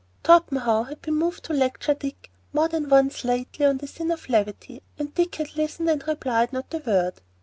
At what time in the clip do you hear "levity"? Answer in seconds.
4.29-4.81